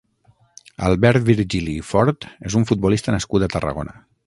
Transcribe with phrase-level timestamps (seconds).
[0.87, 3.99] Albert Virgili i Fort és un futbolista nascut a Tarragona.